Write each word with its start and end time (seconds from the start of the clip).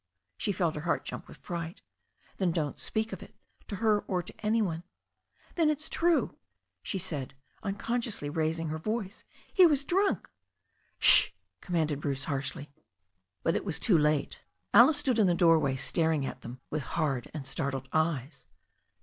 She 0.35 0.51
felt 0.51 0.73
her 0.73 0.81
heart 0.81 1.05
jump 1.05 1.27
with 1.27 1.37
fright. 1.37 1.83
Then 2.37 2.51
don't 2.51 2.79
speak 2.79 3.13
of 3.13 3.21
it, 3.21 3.35
to 3.67 3.75
her 3.75 3.99
or 4.07 4.23
to 4.23 4.33
any 4.43 4.59
one." 4.59 4.81
'Then 5.53 5.69
it's 5.69 5.87
true," 5.89 6.35
she 6.81 6.97
said, 6.97 7.35
unconsciously 7.61 8.27
raising 8.27 8.69
her 8.69 8.79
voice, 8.79 9.23
"he 9.53 9.67
was 9.67 9.83
drunk." 9.85 10.27
"Shi" 10.97 11.33
commanded 11.61 12.01
Bruce 12.01 12.23
harshly. 12.23 12.71
But 13.43 13.55
it 13.55 13.63
was 13.63 13.77
too 13.77 13.95
late. 13.95 14.41
Alice 14.73 14.97
stood 14.97 15.19
in 15.19 15.27
the 15.27 15.35
doorway 15.35 15.75
staring 15.75 16.25
at 16.25 16.41
them 16.41 16.61
with 16.71 16.81
hard 16.97 17.29
and 17.31 17.45
startled 17.45 17.87
eyes. 17.93 18.47